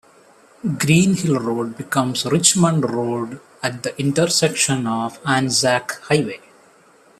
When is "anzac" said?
5.23-5.91